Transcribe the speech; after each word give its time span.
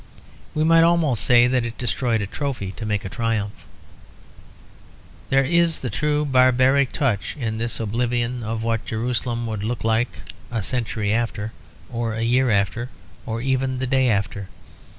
We 0.55 0.63
might 0.63 0.83
almost 0.83 1.23
say 1.23 1.45
that 1.45 1.63
it 1.63 1.77
destroyed 1.77 2.21
a 2.23 2.25
trophy 2.25 2.71
to 2.71 2.87
make 2.87 3.05
a 3.05 3.07
triumph. 3.09 3.53
There 5.29 5.43
is 5.43 5.81
the 5.81 5.91
true 5.91 6.25
barbaric 6.25 6.91
touch 6.91 7.37
in 7.37 7.59
this 7.59 7.79
oblivion 7.79 8.41
of 8.41 8.63
what 8.63 8.83
Jerusalem 8.83 9.45
would 9.45 9.63
look 9.63 9.83
like 9.83 10.09
a 10.49 10.63
century 10.63 11.13
after, 11.13 11.51
or 11.87 12.15
a 12.15 12.23
year 12.23 12.49
after, 12.49 12.89
or 13.27 13.41
even 13.43 13.77
the 13.77 13.85
day 13.85 14.09
after. 14.09 14.47